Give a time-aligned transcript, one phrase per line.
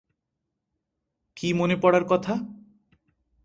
[1.37, 2.33] কী মনে পড়ার কথা?